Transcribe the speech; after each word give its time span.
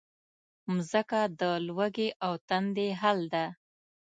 مځکه 0.73 1.21
د 1.39 1.41
لوږې 1.67 2.09
او 2.25 2.33
تندې 2.47 2.87
حل 3.01 3.19
ده. 3.33 3.45